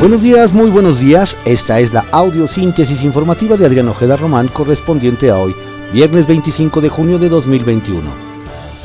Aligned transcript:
Buenos 0.00 0.22
días, 0.22 0.52
muy 0.52 0.70
buenos 0.70 1.00
días. 1.00 1.36
Esta 1.44 1.80
es 1.80 1.92
la 1.92 2.04
audiosíntesis 2.12 3.02
informativa 3.02 3.56
de 3.56 3.66
Adrián 3.66 3.88
Ojeda 3.88 4.16
Román 4.16 4.46
correspondiente 4.46 5.28
a 5.28 5.38
hoy, 5.38 5.56
viernes 5.92 6.24
25 6.28 6.80
de 6.80 6.88
junio 6.88 7.18
de 7.18 7.28
2021. 7.28 8.08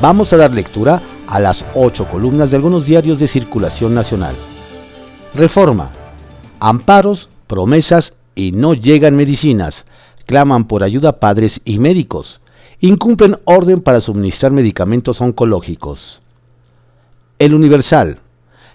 Vamos 0.00 0.32
a 0.32 0.36
dar 0.36 0.50
lectura 0.50 1.00
a 1.28 1.38
las 1.38 1.64
ocho 1.76 2.06
columnas 2.06 2.50
de 2.50 2.56
algunos 2.56 2.84
diarios 2.84 3.20
de 3.20 3.28
circulación 3.28 3.94
nacional. 3.94 4.34
Reforma. 5.36 5.90
Amparos, 6.58 7.28
promesas 7.46 8.14
y 8.34 8.50
no 8.50 8.74
llegan 8.74 9.14
medicinas. 9.14 9.84
Claman 10.26 10.64
por 10.64 10.82
ayuda 10.82 11.20
padres 11.20 11.60
y 11.64 11.78
médicos. 11.78 12.40
Incumplen 12.80 13.38
orden 13.44 13.82
para 13.82 14.00
suministrar 14.00 14.50
medicamentos 14.50 15.20
oncológicos. 15.20 16.20
El 17.38 17.54
Universal. 17.54 18.18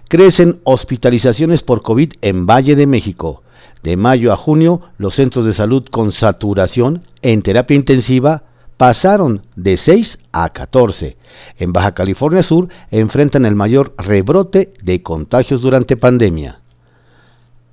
Crecen 0.10 0.60
hospitalizaciones 0.64 1.62
por 1.62 1.84
COVID 1.84 2.14
en 2.24 2.48
Valle 2.48 2.76
de 2.76 2.88
México. 2.88 3.44
De 3.84 3.96
mayo 3.96 4.34
a 4.34 4.38
junio, 4.38 4.82
los 4.98 5.14
centros 5.14 5.46
de 5.46 5.54
salud 5.54 5.86
con 5.86 6.12
saturación 6.12 7.04
en 7.22 7.44
terapia 7.44 7.76
intensiva 7.76 8.42
pasaron 8.76 9.44
de 9.56 9.78
6 9.78 10.18
a 10.32 10.50
14. 10.50 11.16
En 11.60 11.74
Baja 11.74 11.94
California 11.94 12.42
Sur 12.42 12.70
enfrentan 12.90 13.46
el 13.46 13.54
mayor 13.54 13.94
rebrote 14.00 14.74
de 14.82 15.04
contagios 15.04 15.62
durante 15.62 15.96
pandemia. 15.96 16.62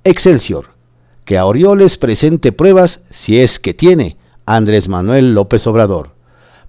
Excelsior. 0.03 0.67
Que 1.25 1.39
a 1.39 1.45
Orioles 1.47 1.97
presente 1.97 2.51
pruebas 2.51 2.99
si 3.09 3.39
es 3.39 3.59
que 3.59 3.73
tiene 3.73 4.15
Andrés 4.45 4.89
Manuel 4.89 5.33
López 5.33 5.65
Obrador. 5.65 6.11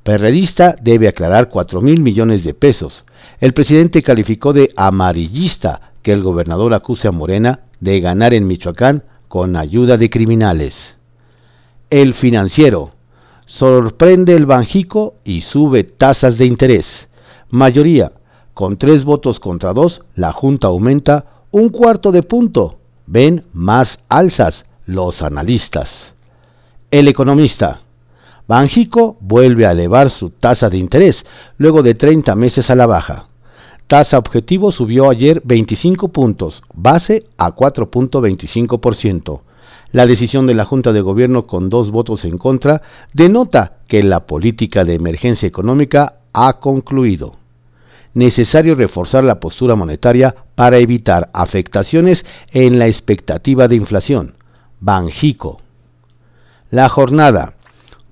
Perredista 0.02 0.76
debe 0.80 1.08
aclarar 1.08 1.50
4 1.50 1.82
mil 1.82 2.00
millones 2.00 2.42
de 2.42 2.54
pesos. 2.54 3.04
El 3.40 3.54
presidente 3.54 4.02
calificó 4.02 4.52
de 4.52 4.70
amarillista 4.76 5.92
que 6.02 6.12
el 6.12 6.22
gobernador 6.22 6.74
acuse 6.74 7.08
a 7.08 7.12
Morena 7.12 7.60
de 7.80 8.00
ganar 8.00 8.34
en 8.34 8.46
Michoacán 8.46 9.04
con 9.28 9.56
ayuda 9.56 9.96
de 9.96 10.10
criminales. 10.10 10.96
El 11.90 12.14
financiero. 12.14 12.92
Sorprende 13.46 14.34
el 14.34 14.46
Banjico 14.46 15.14
y 15.24 15.42
sube 15.42 15.84
tasas 15.84 16.38
de 16.38 16.46
interés. 16.46 17.08
Mayoría. 17.50 18.12
Con 18.54 18.76
tres 18.76 19.04
votos 19.04 19.38
contra 19.38 19.72
dos, 19.72 20.02
la 20.16 20.32
Junta 20.32 20.66
aumenta 20.66 21.26
un 21.50 21.68
cuarto 21.68 22.12
de 22.12 22.22
punto. 22.22 22.78
Ven 23.06 23.44
más 23.52 24.00
alzas 24.08 24.64
los 24.84 25.22
analistas. 25.22 26.12
El 26.90 27.08
economista. 27.08 27.82
Banjico 28.48 29.18
vuelve 29.20 29.66
a 29.66 29.72
elevar 29.72 30.08
su 30.08 30.30
tasa 30.30 30.70
de 30.70 30.78
interés 30.78 31.26
luego 31.58 31.82
de 31.82 31.94
30 31.94 32.34
meses 32.34 32.70
a 32.70 32.74
la 32.74 32.86
baja. 32.86 33.26
Tasa 33.86 34.16
objetivo 34.16 34.72
subió 34.72 35.10
ayer 35.10 35.42
25 35.44 36.08
puntos, 36.08 36.62
base 36.72 37.26
a 37.36 37.54
4.25%. 37.54 39.40
La 39.92 40.06
decisión 40.06 40.46
de 40.46 40.54
la 40.54 40.64
Junta 40.64 40.94
de 40.94 41.02
Gobierno 41.02 41.46
con 41.46 41.68
dos 41.68 41.90
votos 41.90 42.24
en 42.24 42.38
contra 42.38 42.80
denota 43.12 43.80
que 43.86 44.02
la 44.02 44.26
política 44.26 44.84
de 44.84 44.94
emergencia 44.94 45.46
económica 45.46 46.20
ha 46.32 46.54
concluido. 46.54 47.36
Necesario 48.14 48.74
reforzar 48.74 49.24
la 49.24 49.40
postura 49.40 49.74
monetaria 49.74 50.34
para 50.54 50.78
evitar 50.78 51.28
afectaciones 51.34 52.24
en 52.52 52.78
la 52.78 52.86
expectativa 52.86 53.68
de 53.68 53.76
inflación. 53.76 54.36
Banjico. 54.80 55.60
La 56.70 56.88
jornada. 56.88 57.54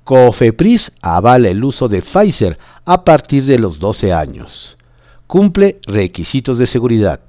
COFEPRIS 0.06 0.92
avala 1.02 1.48
el 1.48 1.62
uso 1.62 1.88
de 1.88 2.00
Pfizer 2.00 2.58
a 2.86 3.04
partir 3.04 3.44
de 3.44 3.58
los 3.58 3.78
12 3.78 4.14
años 4.14 4.76
cumple 5.26 5.80
requisitos 5.86 6.58
de 6.58 6.66
seguridad. 6.66 7.20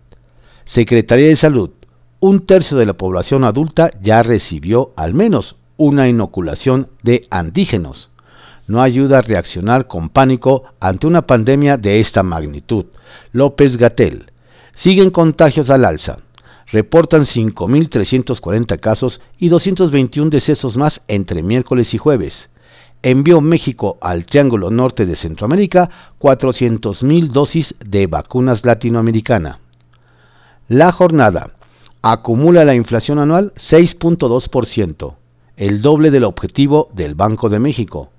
Secretaría 0.66 1.28
de 1.28 1.36
Salud. 1.36 1.72
Un 2.20 2.46
tercio 2.46 2.78
de 2.78 2.86
la 2.86 2.94
población 2.94 3.44
adulta 3.44 3.90
ya 4.02 4.24
recibió 4.24 4.94
al 4.96 5.14
menos 5.14 5.56
una 5.78 6.08
inoculación 6.08 6.90
de 7.04 7.28
antígenos. 7.30 8.10
No 8.68 8.82
ayuda 8.82 9.20
a 9.20 9.22
reaccionar 9.22 9.88
con 9.88 10.10
pánico 10.10 10.64
ante 10.80 11.08
una 11.08 11.26
pandemia 11.26 11.78
de 11.78 12.00
esta 12.00 12.24
magnitud. 12.24 12.86
López 13.32 13.78
Gatel. 13.78 14.32
Siguen 14.76 15.10
contagios 15.10 15.70
al 15.70 15.86
alza. 15.86 16.18
Reportan 16.70 17.22
5.340 17.22 18.80
casos 18.80 19.22
y 19.38 19.50
221 19.50 20.30
decesos 20.30 20.76
más 20.76 21.02
entre 21.08 21.42
miércoles 21.42 21.94
y 21.94 21.98
jueves 21.98 22.50
envió 23.04 23.42
México 23.42 23.98
al 24.02 24.26
Triángulo 24.26 24.72
Norte 24.72 25.06
de 25.06 25.16
Centroamérica 25.16 25.90
400.000 26.20 27.30
dosis 27.30 27.76
de 27.86 28.08
vacunas 28.08 28.66
latinoamericana. 28.66 29.60
La 30.68 30.92
jornada 30.92 31.52
acumula 32.02 32.66
la 32.66 32.74
inflación 32.74 33.20
anual 33.20 33.54
6.2%, 33.56 35.16
el 35.56 35.82
doble 35.82 36.12
del 36.12 36.24
objetivo 36.24 36.90
del 36.94 37.16
Banco 37.16 37.50
de 37.50 37.60
México. 37.60 38.10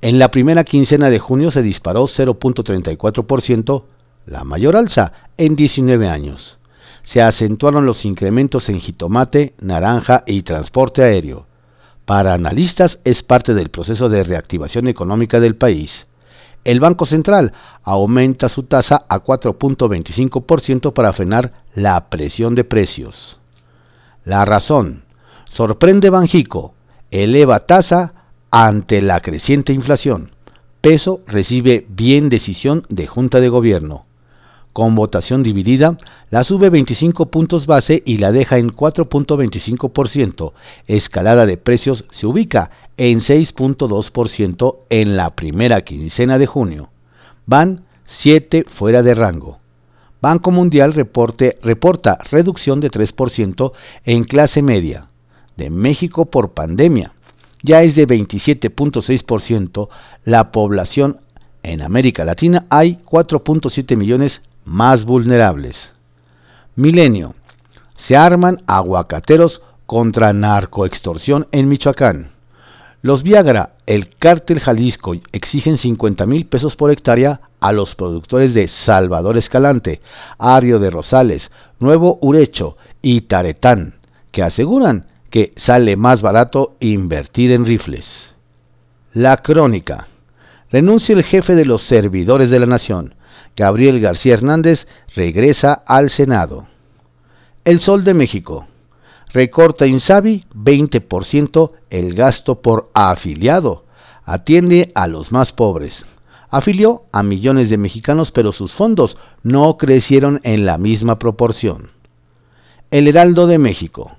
En 0.00 0.18
la 0.18 0.30
primera 0.30 0.64
quincena 0.64 1.10
de 1.10 1.18
junio 1.18 1.50
se 1.50 1.62
disparó 1.62 2.04
0.34%, 2.04 3.82
la 4.26 4.44
mayor 4.44 4.76
alza 4.76 5.12
en 5.36 5.56
19 5.56 6.08
años. 6.08 6.58
Se 7.02 7.22
acentuaron 7.22 7.86
los 7.86 8.04
incrementos 8.04 8.68
en 8.68 8.80
jitomate, 8.80 9.54
naranja 9.58 10.22
y 10.26 10.42
transporte 10.42 11.02
aéreo 11.02 11.47
para 12.08 12.32
analistas 12.32 13.00
es 13.04 13.22
parte 13.22 13.52
del 13.52 13.68
proceso 13.68 14.08
de 14.08 14.24
reactivación 14.24 14.88
económica 14.88 15.40
del 15.40 15.56
país. 15.56 16.06
El 16.64 16.80
Banco 16.80 17.04
Central 17.04 17.52
aumenta 17.82 18.48
su 18.48 18.62
tasa 18.62 19.04
a 19.10 19.22
4.25% 19.22 20.94
para 20.94 21.12
frenar 21.12 21.64
la 21.74 22.08
presión 22.08 22.54
de 22.54 22.64
precios. 22.64 23.38
La 24.24 24.46
razón. 24.46 25.04
Sorprende 25.50 26.08
Banjico. 26.08 26.72
Eleva 27.10 27.66
tasa 27.66 28.14
ante 28.50 29.02
la 29.02 29.20
creciente 29.20 29.74
inflación. 29.74 30.30
Peso 30.80 31.20
recibe 31.26 31.84
bien 31.90 32.30
decisión 32.30 32.86
de 32.88 33.06
Junta 33.06 33.38
de 33.38 33.50
Gobierno 33.50 34.07
con 34.72 34.94
votación 34.94 35.42
dividida, 35.42 35.98
la 36.30 36.44
sube 36.44 36.70
25 36.70 37.26
puntos 37.26 37.66
base 37.66 38.02
y 38.04 38.18
la 38.18 38.32
deja 38.32 38.58
en 38.58 38.70
4.25%. 38.70 40.52
Escalada 40.86 41.46
de 41.46 41.56
precios 41.56 42.04
se 42.10 42.26
ubica 42.26 42.70
en 42.96 43.20
6.2% 43.20 44.76
en 44.90 45.16
la 45.16 45.30
primera 45.34 45.80
quincena 45.82 46.38
de 46.38 46.46
junio. 46.46 46.90
Van 47.46 47.84
7 48.06 48.64
fuera 48.68 49.02
de 49.02 49.14
rango. 49.14 49.58
Banco 50.20 50.50
Mundial 50.50 50.94
reporte, 50.94 51.58
reporta 51.62 52.18
reducción 52.30 52.80
de 52.80 52.90
3% 52.90 53.72
en 54.04 54.24
clase 54.24 54.62
media. 54.62 55.08
De 55.56 55.70
México 55.70 56.26
por 56.26 56.50
pandemia. 56.50 57.14
Ya 57.62 57.82
es 57.82 57.96
de 57.96 58.06
27.6% 58.06 59.88
la 60.24 60.52
población 60.52 61.20
en 61.62 61.82
América 61.82 62.24
Latina 62.24 62.66
hay 62.70 62.98
4.7 63.04 63.96
millones 63.96 64.40
más 64.68 65.04
vulnerables. 65.04 65.90
Milenio. 66.76 67.34
Se 67.96 68.16
arman 68.16 68.62
aguacateros 68.66 69.62
contra 69.86 70.32
narcoextorsión 70.32 71.48
en 71.50 71.68
Michoacán. 71.68 72.30
Los 73.00 73.22
Viagra, 73.22 73.72
el 73.86 74.14
cártel 74.16 74.60
Jalisco, 74.60 75.14
exigen 75.32 75.78
50 75.78 76.26
mil 76.26 76.46
pesos 76.46 76.76
por 76.76 76.90
hectárea 76.90 77.40
a 77.60 77.72
los 77.72 77.94
productores 77.94 78.54
de 78.54 78.68
Salvador 78.68 79.38
Escalante, 79.38 80.00
Ario 80.38 80.78
de 80.78 80.90
Rosales, 80.90 81.50
Nuevo 81.80 82.18
Urecho 82.20 82.76
y 83.00 83.22
Taretán, 83.22 83.94
que 84.30 84.42
aseguran 84.42 85.06
que 85.30 85.52
sale 85.56 85.96
más 85.96 86.22
barato 86.22 86.76
invertir 86.80 87.52
en 87.52 87.64
rifles. 87.64 88.34
La 89.14 89.38
crónica. 89.38 90.08
Renuncia 90.70 91.14
el 91.14 91.24
jefe 91.24 91.54
de 91.54 91.64
los 91.64 91.82
servidores 91.82 92.50
de 92.50 92.60
la 92.60 92.66
nación. 92.66 93.14
Gabriel 93.58 93.98
García 93.98 94.34
Hernández 94.34 94.86
regresa 95.16 95.72
al 95.72 96.10
Senado. 96.10 96.68
El 97.64 97.80
Sol 97.80 98.04
de 98.04 98.14
México. 98.14 98.68
Recorta 99.32 99.84
Insabi 99.84 100.44
20% 100.54 101.72
el 101.90 102.14
gasto 102.14 102.62
por 102.62 102.88
afiliado. 102.94 103.84
Atiende 104.24 104.92
a 104.94 105.08
los 105.08 105.32
más 105.32 105.52
pobres. 105.52 106.06
Afilió 106.50 107.02
a 107.10 107.24
millones 107.24 107.68
de 107.68 107.78
mexicanos, 107.78 108.30
pero 108.30 108.52
sus 108.52 108.72
fondos 108.72 109.18
no 109.42 109.76
crecieron 109.76 110.40
en 110.44 110.64
la 110.64 110.78
misma 110.78 111.18
proporción. 111.18 111.90
El 112.92 113.08
Heraldo 113.08 113.48
de 113.48 113.58
México. 113.58 114.12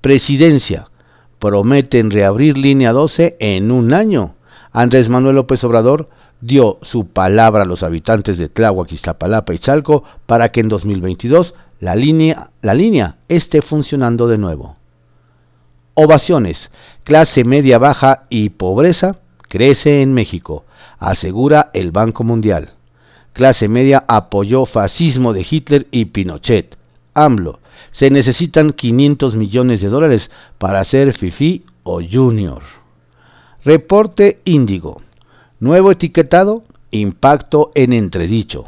Presidencia. 0.00 0.88
Prometen 1.38 2.10
reabrir 2.10 2.56
línea 2.56 2.94
12 2.94 3.36
en 3.40 3.70
un 3.72 3.92
año. 3.92 4.36
Andrés 4.72 5.10
Manuel 5.10 5.36
López 5.36 5.62
Obrador 5.64 6.08
dio 6.40 6.78
su 6.82 7.06
palabra 7.06 7.62
a 7.62 7.66
los 7.66 7.82
habitantes 7.82 8.38
de 8.38 8.48
Tláhuac, 8.48 8.92
Iztapalapa 8.92 9.54
y 9.54 9.58
Chalco 9.58 10.04
para 10.26 10.52
que 10.52 10.60
en 10.60 10.68
2022 10.68 11.54
la 11.80 11.94
línea, 11.94 12.50
la 12.62 12.74
línea 12.74 13.16
esté 13.28 13.62
funcionando 13.62 14.28
de 14.28 14.38
nuevo. 14.38 14.76
Ovaciones. 15.94 16.70
Clase 17.04 17.44
media 17.44 17.78
baja 17.78 18.24
y 18.28 18.50
pobreza 18.50 19.16
crece 19.48 20.02
en 20.02 20.12
México, 20.12 20.64
asegura 20.98 21.70
el 21.72 21.90
Banco 21.90 22.24
Mundial. 22.24 22.72
Clase 23.32 23.68
media 23.68 24.04
apoyó 24.08 24.66
fascismo 24.66 25.32
de 25.32 25.46
Hitler 25.48 25.86
y 25.90 26.06
Pinochet. 26.06 26.76
AMLO. 27.14 27.60
se 27.90 28.10
necesitan 28.10 28.72
500 28.72 29.36
millones 29.36 29.80
de 29.80 29.88
dólares 29.88 30.30
para 30.58 30.84
ser 30.84 31.12
FIFI 31.14 31.64
o 31.82 32.00
Junior. 32.02 32.62
Reporte 33.64 34.40
Índigo. 34.44 35.02
Nuevo 35.58 35.90
etiquetado, 35.90 36.64
impacto 36.90 37.70
en 37.74 37.94
entredicho. 37.94 38.66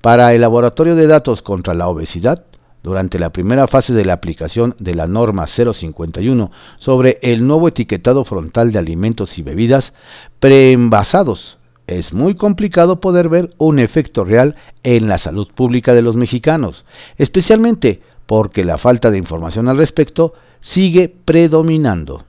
Para 0.00 0.32
el 0.32 0.40
Laboratorio 0.40 0.96
de 0.96 1.06
Datos 1.06 1.42
contra 1.42 1.74
la 1.74 1.86
Obesidad, 1.86 2.46
durante 2.82 3.18
la 3.18 3.28
primera 3.28 3.68
fase 3.68 3.92
de 3.92 4.06
la 4.06 4.14
aplicación 4.14 4.74
de 4.78 4.94
la 4.94 5.06
norma 5.06 5.46
051 5.46 6.50
sobre 6.78 7.18
el 7.20 7.46
nuevo 7.46 7.68
etiquetado 7.68 8.24
frontal 8.24 8.72
de 8.72 8.78
alimentos 8.78 9.36
y 9.36 9.42
bebidas 9.42 9.92
preenvasados, 10.40 11.58
es 11.86 12.14
muy 12.14 12.34
complicado 12.36 13.00
poder 13.00 13.28
ver 13.28 13.50
un 13.58 13.78
efecto 13.78 14.24
real 14.24 14.56
en 14.82 15.08
la 15.08 15.18
salud 15.18 15.48
pública 15.54 15.92
de 15.92 16.00
los 16.00 16.16
mexicanos, 16.16 16.86
especialmente 17.18 18.00
porque 18.24 18.64
la 18.64 18.78
falta 18.78 19.10
de 19.10 19.18
información 19.18 19.68
al 19.68 19.76
respecto 19.76 20.32
sigue 20.60 21.14
predominando. 21.26 22.24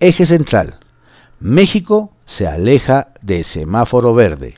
Eje 0.00 0.26
central. 0.26 0.80
México 1.38 2.10
se 2.28 2.46
aleja 2.46 3.08
de 3.22 3.42
semáforo 3.42 4.12
verde. 4.12 4.54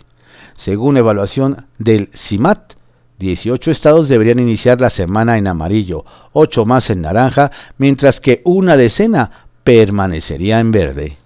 Según 0.58 0.96
evaluación 0.96 1.66
del 1.78 2.10
CIMAT, 2.14 2.74
18 3.20 3.70
estados 3.70 4.08
deberían 4.08 4.40
iniciar 4.40 4.80
la 4.80 4.90
semana 4.90 5.38
en 5.38 5.46
amarillo, 5.46 6.04
8 6.32 6.66
más 6.66 6.90
en 6.90 7.02
naranja, 7.02 7.52
mientras 7.78 8.20
que 8.20 8.42
una 8.44 8.76
decena 8.76 9.46
permanecería 9.62 10.58
en 10.58 10.72
verde. 10.72 11.18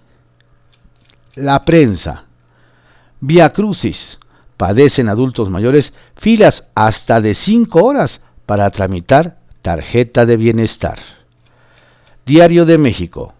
La 1.33 1.65
prensa. 1.65 2.25
Vía 3.19 3.51
Crucis. 3.51 4.19
Padecen 4.55 5.09
adultos 5.09 5.49
mayores 5.49 5.93
filas 6.15 6.63
hasta 6.75 7.21
de 7.21 7.33
5 7.33 7.83
horas 7.83 8.21
para 8.45 8.69
tramitar 8.69 9.39
tarjeta 9.63 10.27
de 10.27 10.37
bienestar. 10.37 10.99
Diario 12.25 12.65
de 12.65 12.77
México. 12.77 13.33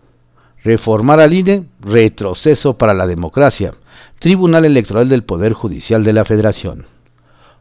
Reformar 0.66 1.20
al 1.20 1.32
INE, 1.32 1.66
retroceso 1.80 2.76
para 2.76 2.96
la 2.96 3.06
democracia. 3.06 3.76
Tribunal 4.18 4.66
Electoral 4.66 5.08
del 5.08 5.24
Poder 5.24 5.54
Judicial 5.54 6.04
de 6.04 6.12
la 6.12 6.26
Federación. 6.26 6.88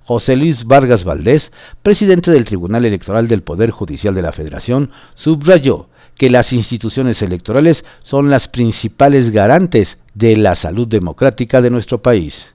José 0.04 0.36
Luis 0.36 0.64
Vargas 0.64 1.04
Valdés, 1.04 1.52
presidente 1.82 2.30
del 2.30 2.46
Tribunal 2.46 2.86
Electoral 2.86 3.28
del 3.28 3.42
Poder 3.42 3.72
Judicial 3.72 4.14
de 4.14 4.22
la 4.22 4.32
Federación, 4.32 4.90
subrayó 5.16 5.90
que 6.16 6.30
las 6.30 6.54
instituciones 6.54 7.20
electorales 7.20 7.84
son 8.04 8.30
las 8.30 8.48
principales 8.48 9.28
garantes 9.30 9.98
de 10.14 10.38
la 10.38 10.54
salud 10.54 10.88
democrática 10.88 11.60
de 11.60 11.68
nuestro 11.68 12.00
país 12.00 12.54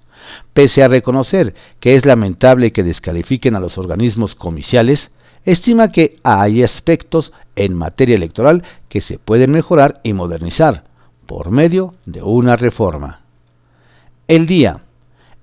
pese 0.54 0.84
a 0.84 0.88
reconocer 0.88 1.56
que 1.80 1.96
es 1.96 2.06
lamentable 2.06 2.72
que 2.72 2.84
descalifiquen 2.84 3.56
a 3.56 3.60
los 3.60 3.80
organismos 3.80 4.36
comiciales, 4.36 5.10
estima 5.46 5.92
que 5.92 6.18
hay 6.24 6.64
aspectos 6.64 7.32
en 7.60 7.76
materia 7.76 8.16
electoral 8.16 8.64
que 8.88 9.02
se 9.02 9.20
pueden 9.20 9.52
mejorar 9.52 10.00
y 10.04 10.14
modernizar 10.14 10.86
por 11.26 11.52
medio 11.52 11.94
de 12.06 12.24
una 12.24 12.56
reforma. 12.56 13.22
El 14.28 14.48
día. 14.48 14.82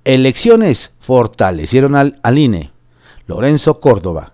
Elecciones 0.05 0.93
fortalecieron 1.01 1.95
al, 1.95 2.19
al 2.23 2.39
INE. 2.39 2.71
Lorenzo 3.27 3.81
Córdoba. 3.81 4.33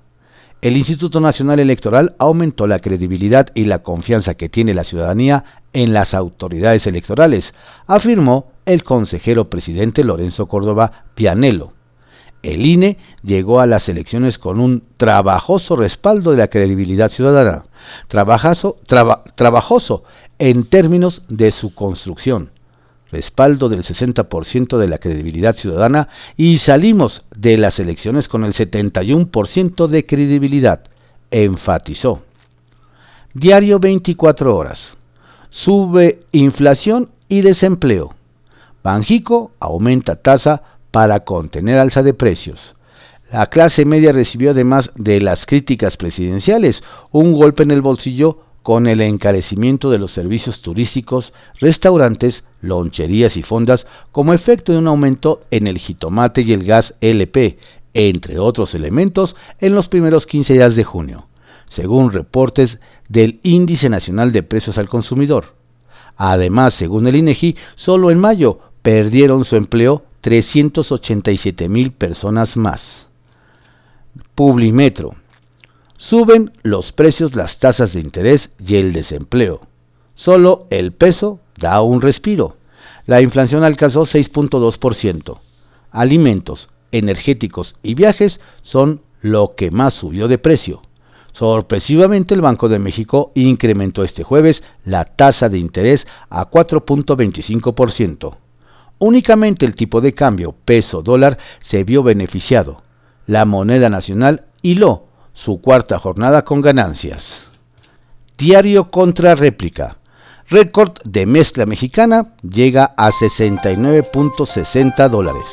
El 0.60 0.76
Instituto 0.76 1.18
Nacional 1.18 1.58
Electoral 1.58 2.14
aumentó 2.18 2.66
la 2.66 2.78
credibilidad 2.78 3.48
y 3.54 3.64
la 3.64 3.82
confianza 3.82 4.34
que 4.34 4.48
tiene 4.48 4.74
la 4.74 4.84
ciudadanía 4.84 5.44
en 5.72 5.92
las 5.92 6.14
autoridades 6.14 6.86
electorales, 6.86 7.52
afirmó 7.86 8.52
el 8.64 8.84
consejero 8.84 9.50
presidente 9.50 10.04
Lorenzo 10.04 10.46
Córdoba 10.46 11.04
Pianelo. 11.14 11.72
El 12.42 12.66
INE 12.66 12.98
llegó 13.22 13.60
a 13.60 13.66
las 13.66 13.88
elecciones 13.88 14.38
con 14.38 14.58
un 14.58 14.82
trabajoso 14.96 15.76
respaldo 15.76 16.32
de 16.32 16.38
la 16.38 16.48
credibilidad 16.48 17.10
ciudadana, 17.10 17.64
trabajoso, 18.08 20.04
en 20.38 20.64
términos 20.64 21.22
de 21.28 21.52
su 21.52 21.72
construcción, 21.72 22.50
respaldo 23.12 23.68
del 23.68 23.84
60% 23.84 24.76
de 24.76 24.88
la 24.88 24.98
credibilidad 24.98 25.54
ciudadana 25.54 26.08
y 26.36 26.58
salimos 26.58 27.22
de 27.36 27.58
las 27.58 27.78
elecciones 27.78 28.26
con 28.26 28.44
el 28.44 28.52
71% 28.52 29.86
de 29.86 30.04
credibilidad, 30.04 30.82
enfatizó. 31.30 32.22
Diario 33.34 33.78
24 33.78 34.56
horas. 34.56 34.96
Sube 35.50 36.20
inflación 36.32 37.10
y 37.28 37.42
desempleo. 37.42 38.14
Banjico 38.82 39.52
aumenta 39.60 40.16
tasa 40.16 40.62
para 40.92 41.20
contener 41.20 41.78
alza 41.78 42.04
de 42.04 42.14
precios. 42.14 42.76
La 43.32 43.46
clase 43.46 43.84
media 43.86 44.12
recibió 44.12 44.50
además 44.50 44.92
de 44.94 45.20
las 45.20 45.46
críticas 45.46 45.96
presidenciales 45.96 46.84
un 47.10 47.32
golpe 47.32 47.62
en 47.62 47.70
el 47.70 47.80
bolsillo 47.80 48.40
con 48.62 48.86
el 48.86 49.00
encarecimiento 49.00 49.90
de 49.90 49.98
los 49.98 50.12
servicios 50.12 50.60
turísticos, 50.60 51.32
restaurantes, 51.58 52.44
loncherías 52.60 53.36
y 53.36 53.42
fondas 53.42 53.86
como 54.12 54.34
efecto 54.34 54.72
de 54.72 54.78
un 54.78 54.86
aumento 54.86 55.40
en 55.50 55.66
el 55.66 55.78
jitomate 55.78 56.42
y 56.42 56.52
el 56.52 56.62
gas 56.62 56.94
LP, 57.00 57.58
entre 57.94 58.38
otros 58.38 58.74
elementos, 58.74 59.34
en 59.60 59.74
los 59.74 59.88
primeros 59.88 60.26
15 60.26 60.52
días 60.52 60.76
de 60.76 60.84
junio, 60.84 61.26
según 61.68 62.12
reportes 62.12 62.78
del 63.08 63.40
Índice 63.42 63.88
Nacional 63.88 64.30
de 64.30 64.42
Precios 64.42 64.78
al 64.78 64.88
Consumidor. 64.88 65.54
Además, 66.16 66.74
según 66.74 67.06
el 67.06 67.16
INEGI, 67.16 67.56
solo 67.76 68.10
en 68.10 68.20
mayo 68.20 68.60
perdieron 68.82 69.44
su 69.44 69.56
empleo 69.56 70.04
387 70.22 71.68
mil 71.68 71.92
personas 71.92 72.56
más. 72.56 73.08
Publimetro. 74.36 75.16
Suben 75.96 76.52
los 76.62 76.92
precios, 76.92 77.34
las 77.34 77.58
tasas 77.58 77.92
de 77.92 78.00
interés 78.00 78.50
y 78.64 78.76
el 78.76 78.92
desempleo. 78.92 79.60
Solo 80.14 80.66
el 80.70 80.92
peso 80.92 81.40
da 81.58 81.82
un 81.82 82.00
respiro. 82.00 82.56
La 83.06 83.20
inflación 83.20 83.64
alcanzó 83.64 84.02
6.2%. 84.02 85.40
Alimentos, 85.90 86.68
energéticos 86.92 87.74
y 87.82 87.94
viajes 87.94 88.40
son 88.62 89.00
lo 89.22 89.54
que 89.56 89.72
más 89.72 89.94
subió 89.94 90.28
de 90.28 90.38
precio. 90.38 90.82
Sorpresivamente, 91.32 92.34
el 92.34 92.42
Banco 92.42 92.68
de 92.68 92.78
México 92.78 93.32
incrementó 93.34 94.04
este 94.04 94.22
jueves 94.22 94.62
la 94.84 95.04
tasa 95.04 95.48
de 95.48 95.58
interés 95.58 96.06
a 96.30 96.48
4.25%. 96.48 98.36
Únicamente 99.04 99.66
el 99.66 99.74
tipo 99.74 100.00
de 100.00 100.14
cambio 100.14 100.54
peso-dólar 100.64 101.36
se 101.58 101.82
vio 101.82 102.04
beneficiado. 102.04 102.84
La 103.26 103.44
moneda 103.44 103.90
nacional 103.90 104.44
hiló 104.62 105.06
su 105.32 105.60
cuarta 105.60 105.98
jornada 105.98 106.44
con 106.44 106.60
ganancias. 106.60 107.48
Diario 108.38 108.92
contra 108.92 109.34
réplica. 109.34 109.96
Récord 110.48 110.98
de 111.02 111.26
mezcla 111.26 111.66
mexicana 111.66 112.34
llega 112.48 112.94
a 112.96 113.10
69.60 113.10 115.08
dólares. 115.08 115.46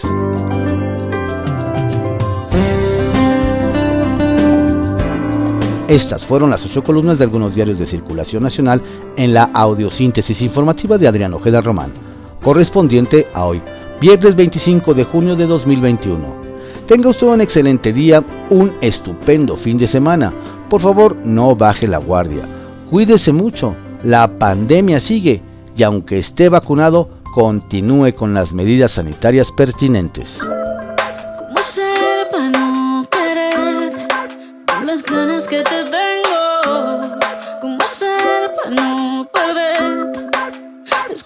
Estas 5.87 6.23
fueron 6.23 6.51
las 6.51 6.63
ocho 6.67 6.83
columnas 6.83 7.17
de 7.17 7.23
algunos 7.23 7.55
diarios 7.55 7.79
de 7.79 7.87
circulación 7.87 8.43
nacional 8.43 8.83
en 9.17 9.33
la 9.33 9.49
audiosíntesis 9.55 10.39
informativa 10.43 10.99
de 10.99 11.07
Adrián 11.07 11.33
Ojeda 11.33 11.61
Román 11.61 12.08
correspondiente 12.41 13.27
a 13.33 13.45
hoy, 13.45 13.61
viernes 13.99 14.35
25 14.35 14.93
de 14.93 15.03
junio 15.03 15.35
de 15.35 15.45
2021. 15.45 16.49
Tenga 16.87 17.09
usted 17.09 17.27
un 17.27 17.41
excelente 17.41 17.93
día, 17.93 18.23
un 18.49 18.73
estupendo 18.81 19.55
fin 19.55 19.77
de 19.77 19.87
semana. 19.87 20.33
Por 20.69 20.81
favor, 20.81 21.15
no 21.23 21.55
baje 21.55 21.87
la 21.87 21.99
guardia. 21.99 22.43
Cuídese 22.89 23.31
mucho. 23.31 23.75
La 24.03 24.27
pandemia 24.39 24.99
sigue 24.99 25.41
y 25.75 25.83
aunque 25.83 26.17
esté 26.19 26.49
vacunado, 26.49 27.09
continúe 27.33 28.13
con 28.15 28.33
las 28.33 28.53
medidas 28.53 28.93
sanitarias 28.93 29.51
pertinentes. 29.51 30.39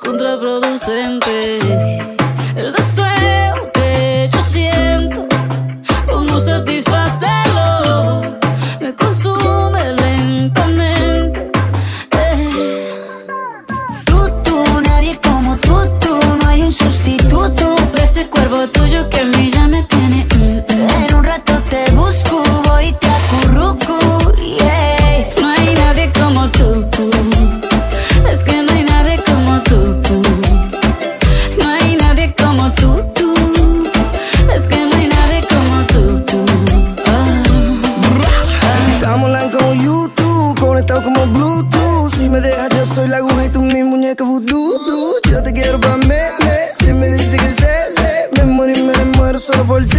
Contraproducente. 0.03 1.72
conectado 40.83 41.03
como 41.03 41.25
Bluetooth. 41.27 42.13
Si 42.15 42.29
me 42.29 42.39
dejas, 42.41 42.69
yo 42.69 42.85
soy 42.85 43.07
la 43.07 43.17
aguja 43.17 43.45
y 43.45 43.49
tú 43.49 43.61
mi 43.61 43.83
muñeca 43.83 44.23
vudú. 44.23 45.13
Yo 45.29 45.41
te 45.41 45.53
quiero 45.53 45.79
pa' 45.79 45.97
me. 45.97 46.19
Si 46.79 46.93
me 46.93 47.07
dice 47.09 47.37
que 47.37 47.53
se, 47.53 47.73
se, 47.95 48.29
me 48.37 48.43
muero 48.45 48.73
y 48.77 48.83
me 48.83 49.05
muero 49.17 49.39
solo 49.39 49.65
por 49.65 49.83
ti. 49.85 49.97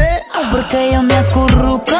Porque 0.52 0.90
yo 0.92 1.02
me 1.02 1.14
acurruco 1.14 1.93